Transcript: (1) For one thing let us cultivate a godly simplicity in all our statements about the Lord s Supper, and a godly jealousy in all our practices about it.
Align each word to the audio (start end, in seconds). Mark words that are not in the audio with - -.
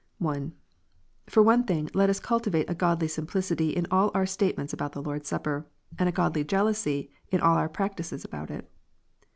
(1) 0.17 0.53
For 1.27 1.43
one 1.43 1.63
thing 1.63 1.87
let 1.93 2.09
us 2.09 2.19
cultivate 2.19 2.67
a 2.67 2.73
godly 2.73 3.07
simplicity 3.07 3.69
in 3.69 3.85
all 3.91 4.09
our 4.15 4.25
statements 4.25 4.73
about 4.73 4.93
the 4.93 5.01
Lord 5.03 5.21
s 5.21 5.27
Supper, 5.27 5.67
and 5.99 6.09
a 6.09 6.11
godly 6.11 6.43
jealousy 6.43 7.11
in 7.29 7.39
all 7.39 7.55
our 7.55 7.69
practices 7.69 8.25
about 8.25 8.49
it. 8.49 8.67